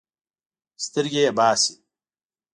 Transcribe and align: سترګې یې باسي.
سترګې 0.85 1.19
یې 1.25 1.31
باسي. 1.37 1.73